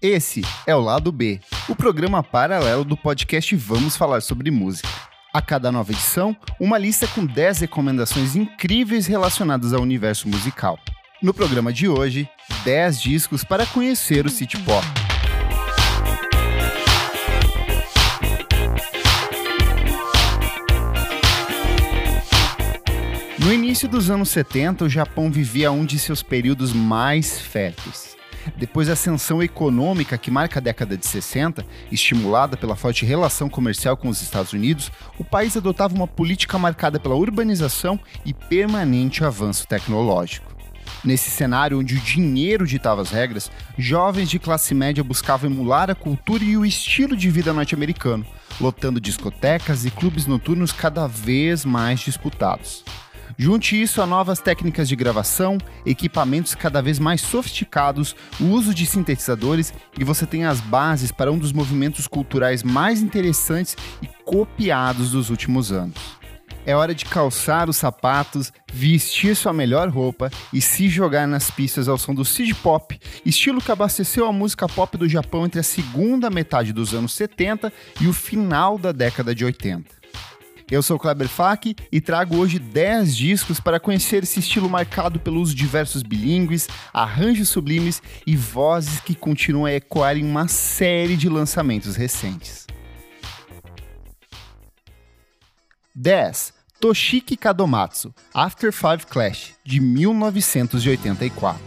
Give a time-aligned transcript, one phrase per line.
[0.00, 4.88] Esse é o Lado B, o programa paralelo do podcast Vamos Falar sobre Música.
[5.34, 10.78] A cada nova edição, uma lista com 10 recomendações incríveis relacionadas ao universo musical.
[11.20, 12.30] No programa de hoje,
[12.64, 14.86] 10 discos para conhecer o City Pop.
[23.40, 28.17] No início dos anos 70, o Japão vivia um de seus períodos mais férteis.
[28.56, 33.96] Depois da ascensão econômica que marca a década de 60, estimulada pela forte relação comercial
[33.96, 39.66] com os Estados Unidos, o país adotava uma política marcada pela urbanização e permanente avanço
[39.66, 40.58] tecnológico.
[41.04, 45.94] Nesse cenário onde o dinheiro ditava as regras, jovens de classe média buscavam emular a
[45.94, 48.26] cultura e o estilo de vida norte-americano,
[48.60, 52.84] lotando discotecas e clubes noturnos cada vez mais disputados.
[53.36, 58.86] Junte isso a novas técnicas de gravação, equipamentos cada vez mais sofisticados, o uso de
[58.86, 65.10] sintetizadores e você tem as bases para um dos movimentos culturais mais interessantes e copiados
[65.10, 66.18] dos últimos anos.
[66.68, 71.88] É hora de calçar os sapatos, vestir sua melhor roupa e se jogar nas pistas
[71.88, 75.62] ao som do City Pop, estilo que abasteceu a música pop do Japão entre a
[75.62, 79.97] segunda metade dos anos 70 e o final da década de 80.
[80.70, 85.18] Eu sou o Kleber Fak e trago hoje 10 discos para conhecer esse estilo marcado
[85.18, 90.46] pelo uso de versos bilíngues, arranjos sublimes e vozes que continuam a ecoar em uma
[90.46, 92.66] série de lançamentos recentes.
[95.94, 96.52] 10.
[96.78, 101.60] Toshiki Kadomatsu, After Five Clash, de 1984.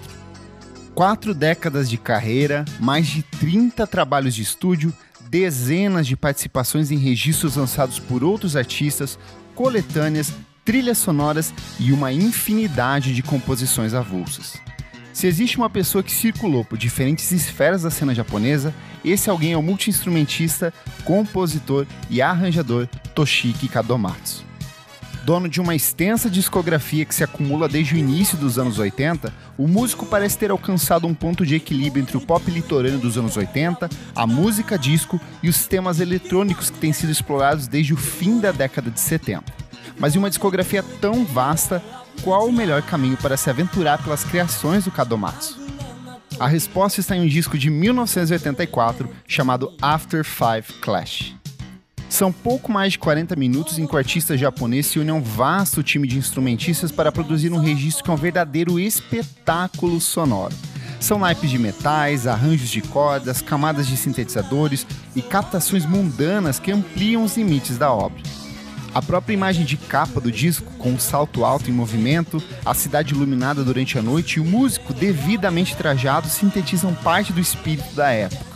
[0.94, 4.94] Quatro décadas de carreira, mais de 30 trabalhos de estúdio,
[5.32, 9.18] dezenas de participações em registros lançados por outros artistas,
[9.56, 10.34] coletâneas,
[10.66, 14.58] trilhas sonoras e uma infinidade de composições avulsas.
[15.14, 18.74] Se existe uma pessoa que circulou por diferentes esferas da cena japonesa,
[19.06, 20.74] esse alguém é o multiinstrumentista,
[21.06, 24.51] compositor e arranjador Toshiki Kadomatsu.
[25.24, 29.68] Dono de uma extensa discografia que se acumula desde o início dos anos 80, o
[29.68, 33.88] músico parece ter alcançado um ponto de equilíbrio entre o pop litorâneo dos anos 80,
[34.16, 38.52] a música disco e os temas eletrônicos que têm sido explorados desde o fim da
[38.52, 39.44] década de 70.
[40.00, 41.84] Mas em uma discografia tão vasta,
[42.24, 45.60] qual o melhor caminho para se aventurar pelas criações do Kadomatsu?
[46.40, 51.41] A resposta está em um disco de 1984 chamado After Five Clash.
[52.12, 55.22] São pouco mais de 40 minutos em que o artista japonês se une a um
[55.22, 60.54] vasto time de instrumentistas para produzir um registro que é um verdadeiro espetáculo sonoro.
[61.00, 64.86] São naipes de metais, arranjos de cordas, camadas de sintetizadores
[65.16, 68.22] e captações mundanas que ampliam os limites da obra.
[68.94, 73.14] A própria imagem de capa do disco, com um salto alto em movimento, a cidade
[73.14, 78.51] iluminada durante a noite e o músico devidamente trajado sintetizam parte do espírito da época.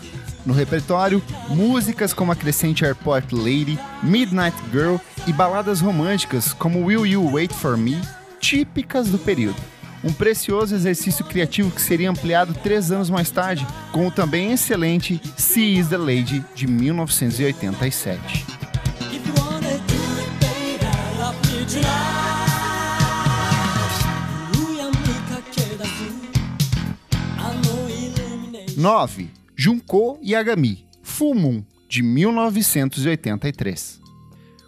[0.45, 7.06] No repertório, músicas como a crescente Airport Lady, Midnight Girl e baladas românticas como Will
[7.06, 8.00] You Wait For Me,
[8.39, 9.59] típicas do período.
[10.03, 15.19] Um precioso exercício criativo que seria ampliado três anos mais tarde, com o também excelente
[15.35, 18.45] See Is The Lady, de 1987.
[28.77, 29.44] 9.
[29.57, 34.01] Junko Yagami, Full Moon, de 1983.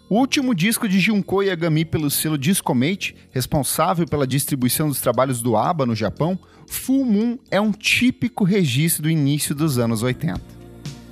[0.10, 5.58] O último disco de Junko Yagami pelo selo Discomate, responsável pela distribuição dos trabalhos do
[5.58, 6.40] ABBA no Japão,
[6.70, 10.40] Full Moon é um típico registro do início dos anos 80.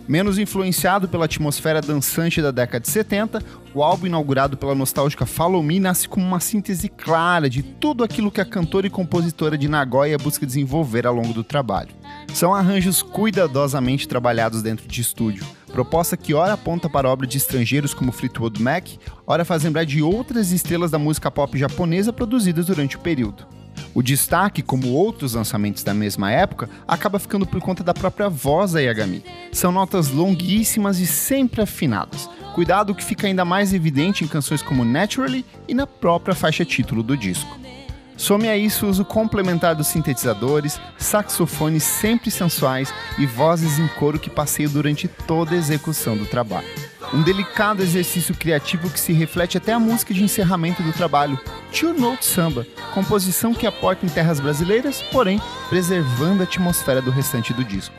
[0.08, 3.44] Menos influenciado pela atmosfera dançante da década de 70,
[3.74, 8.32] o álbum inaugurado pela nostálgica Follow Me nasce como uma síntese clara de tudo aquilo
[8.32, 11.90] que a cantora e compositora de Nagoya busca desenvolver ao longo do trabalho.
[12.34, 17.94] São arranjos cuidadosamente trabalhados dentro de estúdio, proposta que ora aponta para obra de estrangeiros
[17.94, 18.88] como Fleetwood Mac,
[19.26, 23.46] ora faz lembrar de outras estrelas da música pop japonesa produzidas durante o período.
[23.94, 28.74] O destaque, como outros lançamentos da mesma época, acaba ficando por conta da própria voz
[28.74, 29.24] da Yagami.
[29.54, 34.84] São notas longuíssimas e sempre afinadas, cuidado que fica ainda mais evidente em canções como
[34.84, 37.65] Naturally e na própria faixa título do disco.
[38.18, 44.18] Some a isso o uso complementar dos sintetizadores, saxofones sempre sensuais e vozes em coro
[44.18, 46.68] que passeiam durante toda a execução do trabalho.
[47.14, 51.40] Um delicado exercício criativo que se reflete até a música de encerramento do trabalho,
[51.72, 55.40] Two Note Samba, composição que aporta em terras brasileiras, porém
[55.70, 57.96] preservando a atmosfera do restante do disco.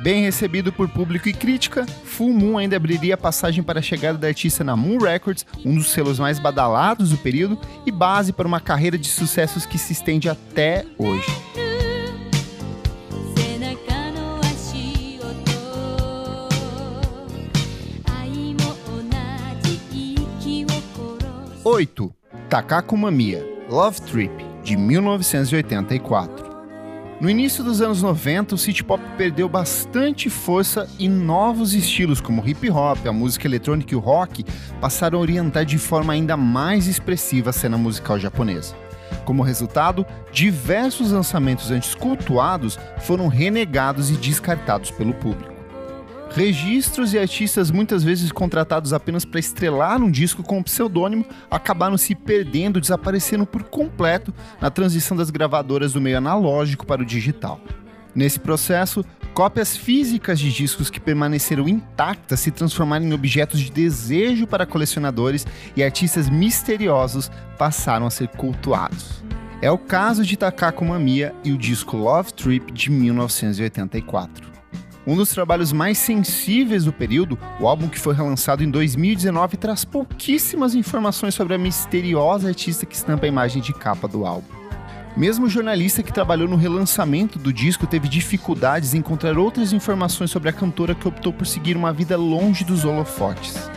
[0.00, 4.28] Bem recebido por público e crítica, Full Moon ainda abriria passagem para a chegada da
[4.28, 8.60] artista na Moon Records, um dos selos mais badalados do período e base para uma
[8.60, 11.26] carreira de sucessos que se estende até hoje.
[21.64, 22.14] Oito,
[22.48, 26.47] Takako Mamiya, Love Trip, de 1984.
[27.20, 32.40] No início dos anos 90, o city pop perdeu bastante força e novos estilos como
[32.40, 34.44] o hip hop, a música eletrônica e o rock
[34.80, 38.76] passaram a orientar de forma ainda mais expressiva a cena musical japonesa.
[39.24, 45.57] Como resultado, diversos lançamentos antes cultuados foram renegados e descartados pelo público.
[46.30, 51.96] Registros e artistas muitas vezes contratados apenas para estrelar um disco com um pseudônimo acabaram
[51.96, 57.60] se perdendo, desaparecendo por completo na transição das gravadoras do meio analógico para o digital.
[58.14, 64.46] Nesse processo, cópias físicas de discos que permaneceram intactas se transformaram em objetos de desejo
[64.46, 65.46] para colecionadores
[65.76, 69.22] e artistas misteriosos passaram a ser cultuados.
[69.60, 74.57] É o caso de Takako Mamiya e o disco Love Trip de 1984.
[75.08, 79.82] Um dos trabalhos mais sensíveis do período, o álbum que foi relançado em 2019 traz
[79.82, 84.54] pouquíssimas informações sobre a misteriosa artista que estampa a imagem de capa do álbum.
[85.16, 90.30] Mesmo o jornalista que trabalhou no relançamento do disco teve dificuldades em encontrar outras informações
[90.30, 93.70] sobre a cantora que optou por seguir uma vida longe dos holofotes.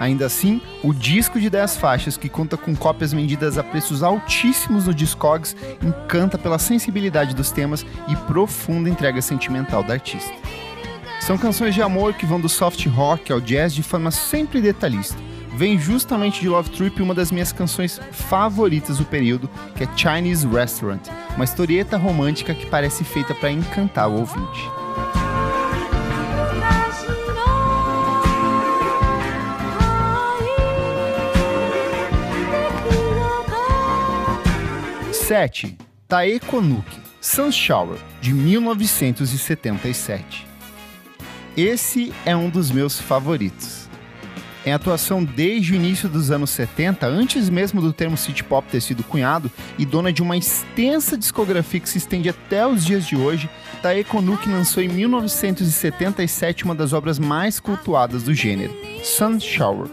[0.00, 4.86] Ainda assim, o disco de 10 faixas, que conta com cópias vendidas a preços altíssimos
[4.86, 5.54] no Discogs,
[5.84, 10.32] encanta pela sensibilidade dos temas e profunda entrega sentimental da artista.
[11.20, 15.16] São canções de amor que vão do soft rock ao jazz de forma sempre detalhista.
[15.54, 20.46] Vem justamente de Love Trip uma das minhas canções favoritas do período, que é Chinese
[20.46, 21.02] Restaurant,
[21.36, 24.70] uma historieta romântica que parece feita para encantar o ouvinte.
[35.12, 35.76] Sete,
[36.08, 40.49] Tae Konuki, Sun Shower, de 1977.
[41.56, 43.88] Esse é um dos meus favoritos.
[44.64, 48.80] Em atuação desde o início dos anos 70, antes mesmo do termo city pop ter
[48.80, 53.16] sido cunhado, e dona de uma extensa discografia que se estende até os dias de
[53.16, 53.48] hoje,
[53.82, 59.88] Taeko Nuki lançou em 1977 uma das obras mais cultuadas do gênero, Sun Shower.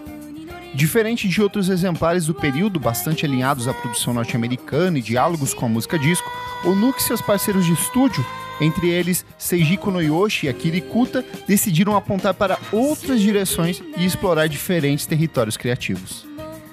[0.76, 5.70] Diferente de outros exemplares do período, bastante alinhados à produção norte-americana e diálogos com a
[5.70, 6.30] música disco,
[6.66, 8.24] Onuki e seus parceiros de estúdio
[8.60, 15.06] entre eles, Seiji Konoyoshi e Akira Ikuta decidiram apontar para outras direções e explorar diferentes
[15.06, 16.26] territórios criativos.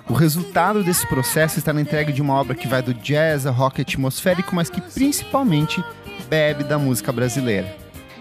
[0.08, 3.50] O resultado desse processo está na entrega de uma obra que vai do jazz a
[3.50, 5.82] rock atmosférico, mas que principalmente
[6.28, 7.74] bebe da música brasileira.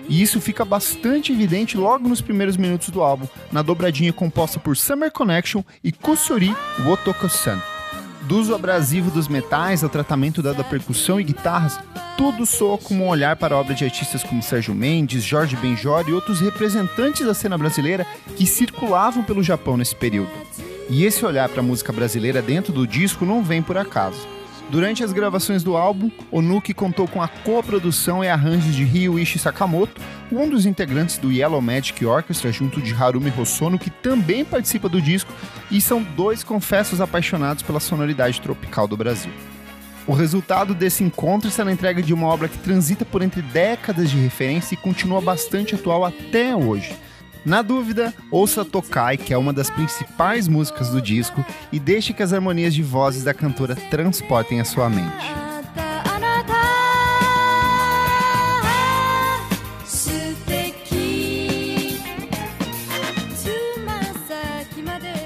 [0.07, 4.75] E isso fica bastante evidente logo nos primeiros minutos do álbum, na dobradinha composta por
[4.75, 6.55] Summer Connection e Kusuri
[6.85, 7.72] Wotoko-san.
[8.27, 11.77] Do uso abrasivo dos metais ao tratamento dado à percussão e guitarras,
[12.17, 16.05] tudo soa como um olhar para a obra de artistas como Sérgio Mendes, Jorge Benjor
[16.07, 20.31] e outros representantes da cena brasileira que circulavam pelo Japão nesse período.
[20.89, 24.25] E esse olhar para a música brasileira dentro do disco não vem por acaso.
[24.69, 30.01] Durante as gravações do álbum, Onuki contou com a coprodução e arranjos de Ryuichi Sakamoto,
[30.31, 35.01] um dos integrantes do Yellow Magic Orchestra, junto de Harumi Hosono, que também participa do
[35.01, 35.31] disco,
[35.69, 39.31] e são dois confessos apaixonados pela sonoridade tropical do Brasil.
[40.07, 44.09] O resultado desse encontro está na entrega de uma obra que transita por entre décadas
[44.09, 46.93] de referência e continua bastante atual até hoje
[47.45, 52.23] na dúvida, ouça Tokai, que é uma das principais músicas do disco, e deixe que
[52.23, 55.43] as harmonias de vozes da cantora transportem a sua mente.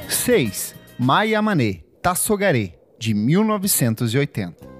[0.09, 4.76] Seis, Mai Yamane, Tassogare, de 1980.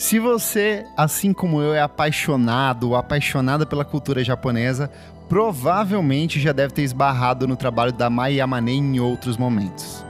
[0.00, 4.90] Se você, assim como eu, é apaixonado ou apaixonada pela cultura japonesa,
[5.28, 10.02] provavelmente já deve ter esbarrado no trabalho da Mai Yamane em outros momentos.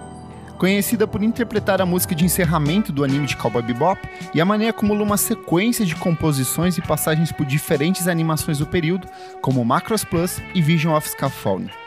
[0.59, 4.01] Conhecida por interpretar a música de encerramento do anime de Cowboy Bebop,
[4.33, 9.09] Yamane acumula uma sequência de composições e passagens por diferentes animações do período,
[9.43, 11.80] como Macross Plus e Vision of Scaffolding.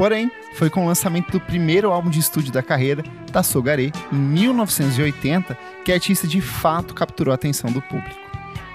[0.00, 5.54] Porém, foi com o lançamento do primeiro álbum de estúdio da carreira, Tassogare, em 1980,
[5.84, 8.18] que a artista de fato capturou a atenção do público.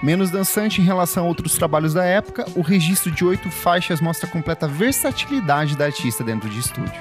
[0.00, 4.28] Menos dançante em relação a outros trabalhos da época, o registro de oito faixas mostra
[4.28, 6.94] a completa versatilidade da artista dentro de estúdio.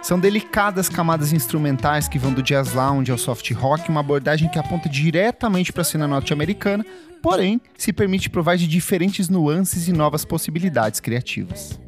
[0.00, 4.58] São delicadas camadas instrumentais que vão do jazz lounge ao soft rock, uma abordagem que
[4.60, 6.86] aponta diretamente para a cena norte-americana,
[7.20, 11.82] porém se permite provar de diferentes nuances e novas possibilidades criativas.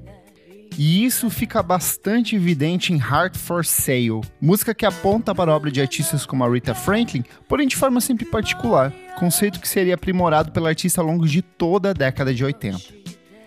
[0.79, 5.71] E isso fica bastante evidente em Heart for Sale, música que aponta para a obra
[5.71, 10.53] de artistas como a Rita Franklin, porém de forma sempre particular, conceito que seria aprimorado
[10.53, 13.07] pela artista ao longo de toda a década de 80.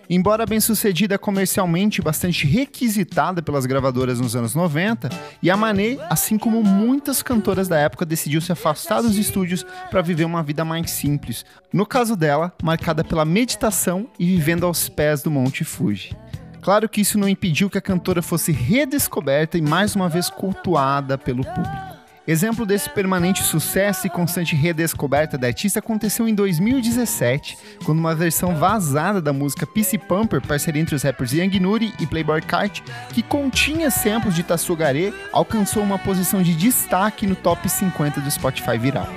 [0.09, 5.07] Embora bem sucedida comercialmente bastante requisitada pelas gravadoras nos anos 90,
[5.43, 10.41] Yamane, assim como muitas cantoras da época, decidiu se afastar dos estúdios para viver uma
[10.41, 11.45] vida mais simples.
[11.71, 16.17] No caso dela, marcada pela meditação e vivendo aos pés do Monte Fuji.
[16.62, 21.18] Claro que isso não impediu que a cantora fosse redescoberta e mais uma vez cultuada
[21.18, 21.89] pelo público.
[22.28, 28.56] Exemplo desse permanente sucesso e constante redescoberta da artista aconteceu em 2017, quando uma versão
[28.56, 32.82] vazada da música PC Pumper, parceria entre os rappers Young Nuri e Playboy Kart,
[33.13, 38.78] que continha samples de Tassugare, alcançou uma posição de destaque no top 50 do Spotify
[38.78, 39.08] viral.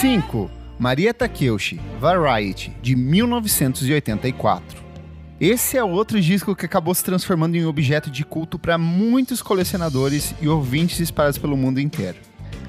[0.00, 0.48] 5.
[0.78, 4.80] Maria Takeuchi, Variety, de 1984.
[5.40, 10.36] Esse é outro disco que acabou se transformando em objeto de culto para muitos colecionadores
[10.40, 12.16] e ouvintes espalhados pelo mundo inteiro.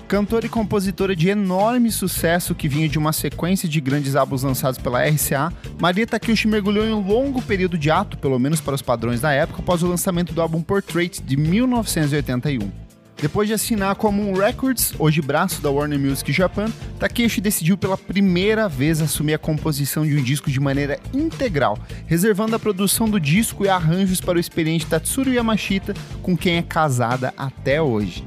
[0.08, 4.80] Cantora e compositora de enorme sucesso que vinha de uma sequência de grandes álbuns lançados
[4.80, 8.82] pela RCA, Maria Takeuchi mergulhou em um longo período de ato, pelo menos para os
[8.82, 12.89] padrões da época, após o lançamento do álbum Portrait de 1981.
[13.22, 17.98] Depois de assinar como um Records, hoje braço da Warner Music Japan, Takeshi decidiu pela
[17.98, 23.20] primeira vez assumir a composição de um disco de maneira integral, reservando a produção do
[23.20, 28.24] disco e arranjos para o experiente Tatsuro Yamashita, com quem é casada até hoje.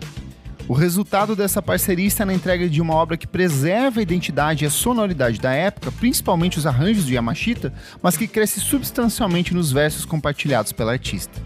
[0.69, 4.67] O resultado dessa parceria está na entrega de uma obra que preserva a identidade e
[4.67, 7.73] a sonoridade da época, principalmente os arranjos de Yamashita,
[8.03, 11.41] mas que cresce substancialmente nos versos compartilhados pela artista.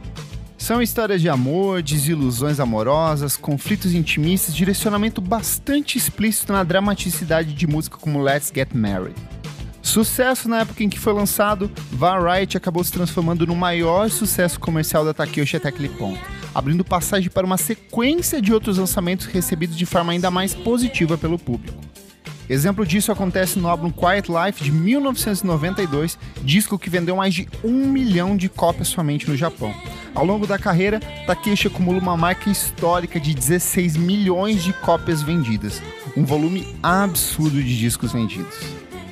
[0.66, 7.96] São histórias de amor, desilusões amorosas, conflitos intimistas, direcionamento bastante explícito na dramaticidade de música
[7.96, 9.14] como Let's Get Married.
[9.80, 15.04] Sucesso na época em que foi lançado, Variety acabou se transformando no maior sucesso comercial
[15.04, 16.18] da Takeuchi até aquele ponto,
[16.52, 21.38] abrindo passagem para uma sequência de outros lançamentos recebidos de forma ainda mais positiva pelo
[21.38, 21.78] público.
[22.50, 27.86] Exemplo disso acontece no álbum Quiet Life de 1992, disco que vendeu mais de um
[27.86, 29.72] milhão de cópias somente no Japão.
[30.16, 35.82] Ao longo da carreira, Takeshi acumula uma marca histórica de 16 milhões de cópias vendidas,
[36.16, 38.56] um volume absurdo de discos vendidos.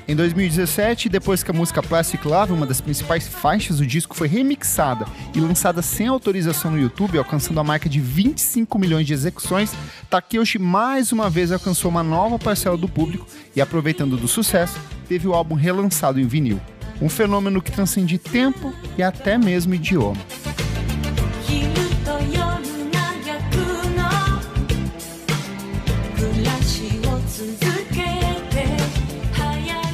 [0.08, 4.28] Em 2017, depois que a música Plastic Love, uma das principais faixas do disco, foi
[4.28, 9.74] remixada e lançada sem autorização no YouTube, alcançando a marca de 25 milhões de execuções,
[10.08, 15.28] Takeuchi mais uma vez alcançou uma nova parcela do público e, aproveitando do sucesso, teve
[15.28, 16.58] o álbum relançado em vinil.
[16.98, 20.16] Um fenômeno que transcende tempo e até mesmo idioma.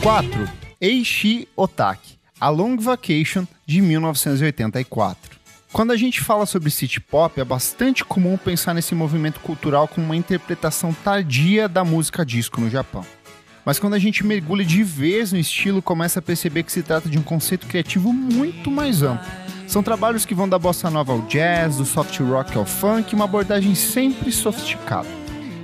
[0.03, 0.51] 4.
[0.81, 5.39] Eishi Otaki, A Long Vacation, de 1984.
[5.71, 10.07] Quando a gente fala sobre city pop, é bastante comum pensar nesse movimento cultural como
[10.07, 13.05] uma interpretação tardia da música disco no Japão.
[13.63, 17.07] Mas quando a gente mergulha de vez no estilo, começa a perceber que se trata
[17.07, 19.31] de um conceito criativo muito mais amplo.
[19.67, 23.27] São trabalhos que vão da bossa nova ao jazz, do soft rock ao funk, uma
[23.27, 25.20] abordagem sempre sofisticada.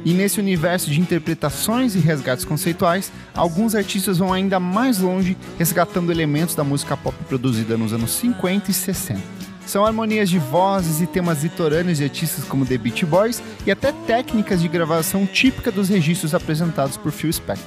[0.06, 6.12] E nesse universo de interpretações e resgates conceituais, alguns artistas vão ainda mais longe, resgatando
[6.12, 9.20] elementos da música pop produzida nos anos 50 e 60.
[9.66, 13.90] São harmonias de vozes e temas litorâneos de artistas como The Beach Boys e até
[13.90, 17.66] técnicas de gravação típica dos registros apresentados por Phil Spector.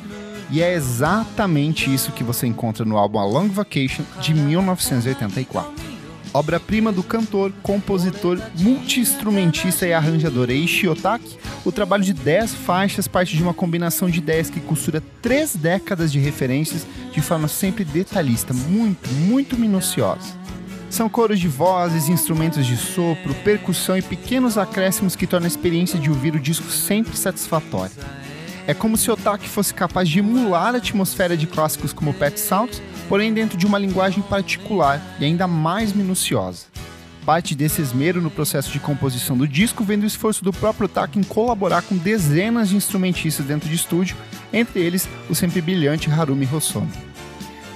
[0.50, 5.89] E é exatamente isso que você encontra no álbum A Long Vacation de 1984
[6.34, 13.36] obra-prima do cantor, compositor, multi-instrumentista e arranjador Eiichi Otaki, o trabalho de 10 faixas parte
[13.36, 18.54] de uma combinação de ideias que costura três décadas de referências de forma sempre detalhista,
[18.54, 20.40] muito, muito minuciosa.
[20.90, 26.00] São coros de vozes, instrumentos de sopro, percussão e pequenos acréscimos que tornam a experiência
[26.00, 27.94] de ouvir o disco sempre satisfatória.
[28.68, 32.82] É como se Otaki fosse capaz de emular a atmosfera de clássicos como Pet Sounds,
[33.08, 36.68] porém dentro de uma linguagem particular e ainda mais minuciosa.
[37.26, 41.20] Parte desse esmero no processo de composição do disco vem do esforço do próprio Otaki
[41.20, 44.16] em colaborar com dezenas de instrumentistas dentro de estúdio,
[44.52, 46.92] entre eles o sempre brilhante Harumi Hosono.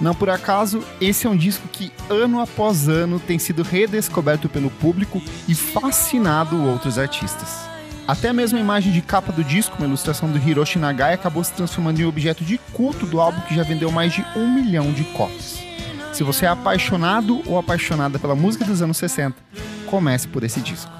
[0.01, 4.69] Não por acaso, esse é um disco que ano após ano tem sido redescoberto pelo
[4.69, 7.72] público e fascinado outros artistas.
[8.05, 11.53] Até mesmo a imagem de capa do disco, uma ilustração do Hiroshi Nagai, acabou se
[11.53, 15.05] transformando em objeto de culto do álbum que já vendeu mais de um milhão de
[15.05, 15.59] cópias.
[16.11, 19.37] Se você é apaixonado ou apaixonada pela música dos anos 60,
[19.85, 20.91] comece por esse disco.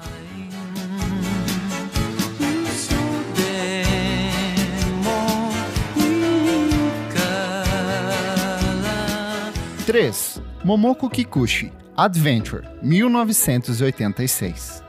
[9.84, 10.40] Três.
[10.64, 14.83] Momoko Kikuchi, Adventure, 1986.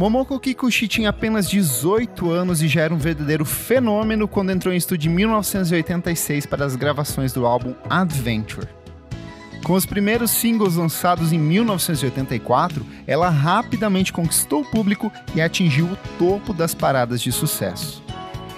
[0.00, 4.78] Momoko Kikuchi tinha apenas 18 anos e já era um verdadeiro fenômeno quando entrou em
[4.78, 8.66] estúdio em 1986 para as gravações do álbum Adventure.
[9.62, 15.98] Com os primeiros singles lançados em 1984, ela rapidamente conquistou o público e atingiu o
[16.18, 18.02] topo das paradas de sucesso.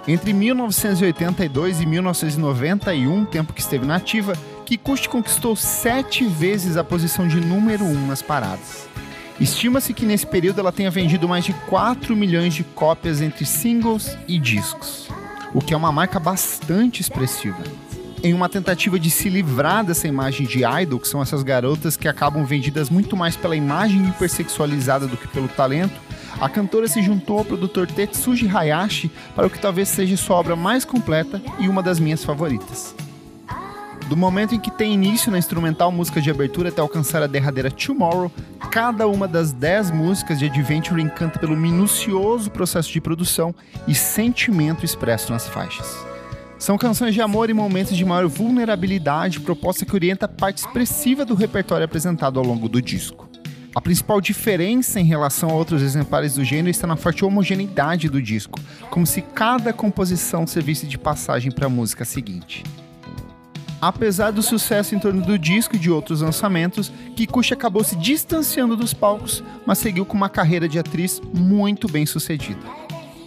[0.06, 4.34] Entre 1982 e 1991, tempo que esteve nativa,
[4.64, 8.92] Kikuchi conquistou sete vezes a posição de número 1 um nas paradas.
[9.42, 14.16] Estima-se que nesse período ela tenha vendido mais de 4 milhões de cópias entre singles
[14.28, 15.08] e discos,
[15.52, 17.58] o que é uma marca bastante expressiva.
[18.22, 22.06] Em uma tentativa de se livrar dessa imagem de idol, que são essas garotas que
[22.06, 26.00] acabam vendidas muito mais pela imagem hipersexualizada do que pelo talento,
[26.40, 30.54] a cantora se juntou ao produtor Tetsuji Hayashi para o que talvez seja sua obra
[30.54, 32.94] mais completa e uma das minhas favoritas.
[34.12, 37.70] Do momento em que tem início na instrumental música de abertura até alcançar a derradeira
[37.70, 38.30] Tomorrow,
[38.70, 43.54] cada uma das 10 músicas de Adventure encanta pelo minucioso processo de produção
[43.88, 45.96] e sentimento expresso nas faixas.
[46.58, 51.24] São canções de amor e momentos de maior vulnerabilidade, proposta que orienta a parte expressiva
[51.24, 53.26] do repertório apresentado ao longo do disco.
[53.74, 58.20] A principal diferença em relação a outros exemplares do gênero está na forte homogeneidade do
[58.20, 62.62] disco, como se cada composição servisse de passagem para a música seguinte.
[63.82, 68.76] Apesar do sucesso em torno do disco e de outros lançamentos, Kikuchi acabou se distanciando
[68.76, 72.60] dos palcos, mas seguiu com uma carreira de atriz muito bem sucedida.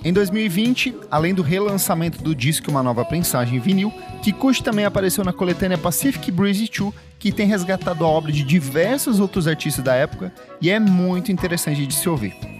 [0.01, 3.91] Em 2020, além do relançamento do disco uma nova prensagem em vinil,
[4.24, 9.19] Kikuchi também apareceu na coletânea Pacific Breezy 2, que tem resgatado a obra de diversos
[9.19, 12.54] outros artistas da época e é muito interessante de se ouvir.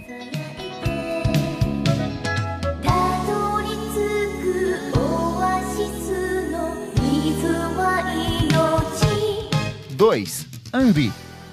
[10.16, 10.48] 2.
[10.74, 11.12] Henri,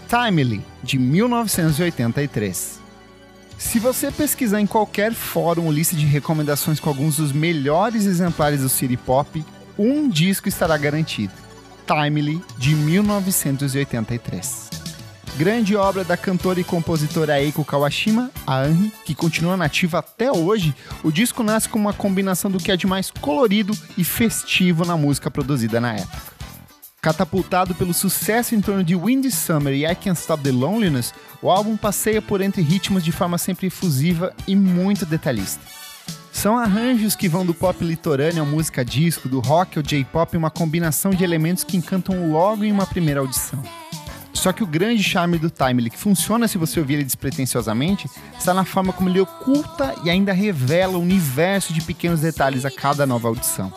[0.08, 2.80] Timely, de 1983.
[3.58, 8.68] Se você pesquisar em qualquer fórum lista de recomendações com alguns dos melhores exemplares do
[8.68, 9.44] City Pop,
[9.76, 11.32] um disco estará garantido.
[11.86, 14.70] Timely, de 1983.
[15.36, 20.72] Grande obra da cantora e compositora Eiko Kawashima, a Henri, que continua nativa até hoje,
[21.02, 24.96] o disco nasce com uma combinação do que é de mais colorido e festivo na
[24.96, 26.41] música produzida na época.
[27.04, 31.12] Catapultado pelo sucesso em torno de Windy Summer e I Can't Stop the Loneliness,
[31.42, 35.60] o álbum passeia por entre ritmos de forma sempre efusiva e muito detalhista.
[36.30, 40.48] São arranjos que vão do pop litorâneo à música disco, do rock ao J-pop, uma
[40.48, 43.60] combinação de elementos que encantam logo em uma primeira audição.
[44.32, 48.54] Só que o grande charme do Timely, que funciona se você ouvir ele despretensiosamente, está
[48.54, 53.04] na forma como ele oculta e ainda revela um universo de pequenos detalhes a cada
[53.04, 53.72] nova audição.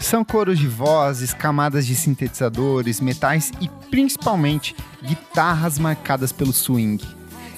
[0.00, 7.00] São coros de vozes, camadas de sintetizadores, metais e principalmente guitarras marcadas pelo swing.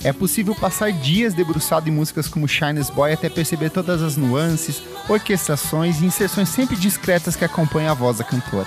[0.05, 4.83] É possível passar dias debruçado em músicas como Shines Boy até perceber todas as nuances,
[5.09, 8.67] orquestrações e inserções sempre discretas que acompanham a voz da cantora.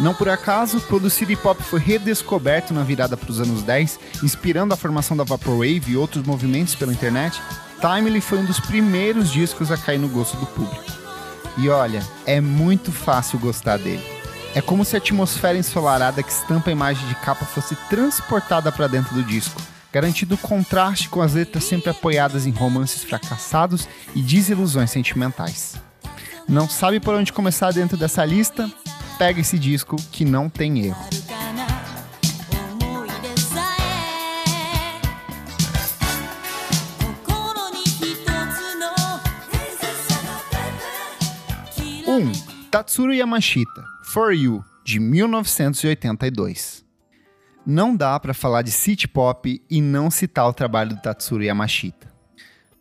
[0.00, 3.98] Não por acaso, quando o city pop foi redescoberto na virada para os anos 10,
[4.22, 7.40] inspirando a formação da Vaporwave e outros movimentos pela internet,
[7.80, 11.05] Timely foi um dos primeiros discos a cair no gosto do público.
[11.56, 14.04] E olha, é muito fácil gostar dele.
[14.54, 18.86] É como se a atmosfera ensolarada que estampa a imagem de capa fosse transportada para
[18.86, 19.60] dentro do disco,
[19.92, 25.76] garantindo contraste com as letras sempre apoiadas em romances fracassados e desilusões sentimentais.
[26.48, 28.70] Não sabe por onde começar dentro dessa lista?
[29.18, 31.04] Pega esse disco que não tem erro.
[42.70, 46.84] Tatsuro Yamashita, For You, de 1982.
[47.64, 52.12] Não dá para falar de city pop e não citar o trabalho do Tatsuro Yamashita.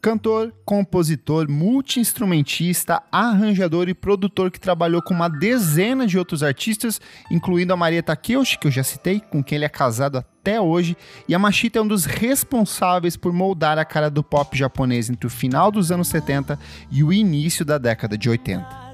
[0.02, 7.00] Cantor, compositor, multi-instrumentista, arranjador e produtor que trabalhou com uma dezena de outros artistas,
[7.32, 10.98] incluindo a Maria Takeuchi, que eu já citei, com quem ele é casado até hoje,
[11.30, 15.72] Yamashita é um dos responsáveis por moldar a cara do pop japonês entre o final
[15.72, 16.60] dos anos 70
[16.92, 18.85] e o início da década de 80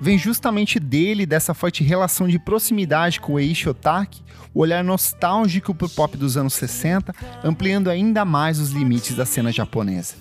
[0.00, 4.22] vem justamente dele, dessa forte relação de proximidade com o Eiichi Otaki,
[4.54, 9.52] o olhar nostálgico pro pop dos anos 60, ampliando ainda mais os limites da cena
[9.52, 10.14] japonesa.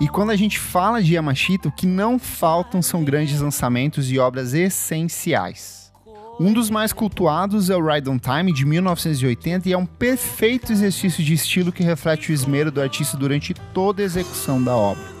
[0.00, 4.18] E quando a gente fala de Yamashita, o que não faltam são grandes lançamentos e
[4.18, 5.84] obras essenciais.
[6.40, 10.72] Um dos mais cultuados é o Ride on Time, de 1980, e é um perfeito
[10.72, 15.13] exercício de estilo que reflete o esmero do artista durante toda a execução da obra.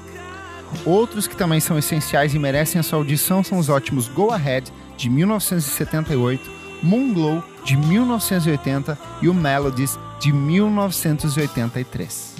[0.84, 4.70] Outros que também são essenciais e merecem a sua audição são os ótimos Go Ahead,
[4.96, 6.50] de 1978,
[6.82, 12.34] Moonglow, de 1980 e o Melodies, de 1983.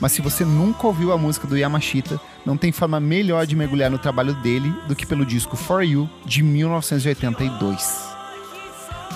[0.00, 3.90] mas se você nunca ouviu a música do Yamashita, não tem forma melhor de mergulhar
[3.90, 8.12] no trabalho dele do que pelo disco For You de 1982.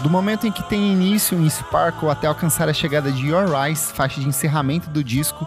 [0.02, 3.90] Do momento em que tem início em Sparkle até alcançar a chegada de Your Eyes,
[3.90, 5.46] faixa de encerramento do disco,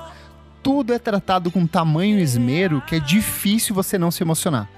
[0.62, 4.70] tudo é tratado com tamanho esmero que é difícil você não se emocionar.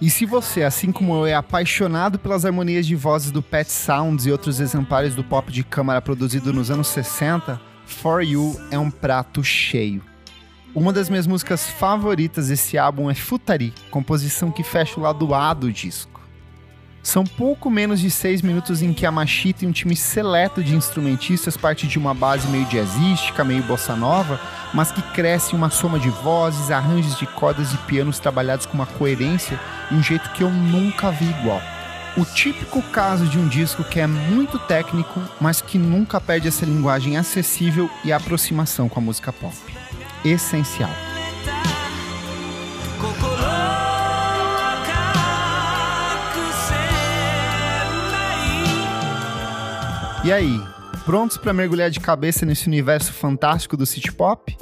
[0.00, 4.24] E se você, assim como eu, é apaixonado pelas harmonias de vozes do Pet Sounds
[4.24, 8.90] e outros exemplares do pop de câmara produzido nos anos 60, For You é um
[8.90, 10.02] prato cheio.
[10.74, 15.52] Uma das minhas músicas favoritas desse álbum é Futari, composição que fecha o lado A
[15.52, 16.19] do disco.
[17.02, 20.76] São pouco menos de seis minutos em que a Machita e um time seleto de
[20.76, 24.38] instrumentistas parte de uma base meio jazzística, meio bossa nova,
[24.74, 28.86] mas que cresce uma soma de vozes, arranjos de cordas e pianos trabalhados com uma
[28.86, 29.58] coerência
[29.90, 31.62] e um jeito que eu nunca vi igual.
[32.16, 36.66] O típico caso de um disco que é muito técnico, mas que nunca perde essa
[36.66, 39.56] linguagem acessível e aproximação com a música pop.
[40.24, 40.90] Essencial.
[50.22, 50.60] E aí,
[51.06, 54.54] prontos para mergulhar de cabeça nesse universo fantástico do City Pop?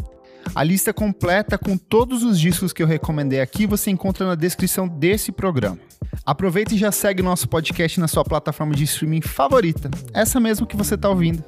[0.54, 4.86] A lista completa com todos os discos que eu recomendei aqui você encontra na descrição
[4.86, 5.78] desse programa.
[6.24, 10.76] Aproveita e já segue nosso podcast na sua plataforma de streaming favorita, essa mesmo que
[10.76, 11.42] você está ouvindo.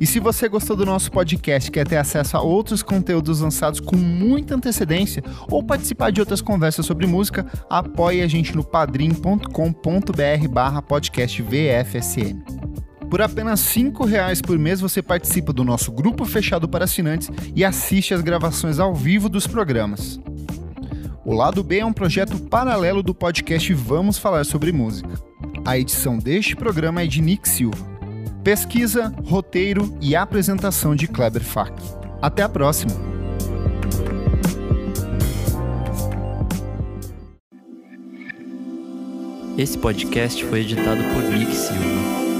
[0.00, 3.96] E se você gostou do nosso podcast quer ter acesso a outros conteúdos lançados com
[3.96, 10.82] muita antecedência ou participar de outras conversas sobre música, apoie a gente no padrim.com.br barra.
[13.10, 17.64] Por apenas R$ reais por mês você participa do nosso grupo fechado para assinantes e
[17.64, 20.20] assiste às gravações ao vivo dos programas.
[21.24, 25.08] O Lado B é um projeto paralelo do podcast Vamos Falar sobre Música.
[25.64, 27.78] A edição deste programa é de Nick Silva.
[28.42, 31.72] Pesquisa, roteiro e apresentação de Kleber Fak.
[32.20, 32.92] Até a próxima!
[39.56, 42.33] Esse podcast foi editado por Nick Silva.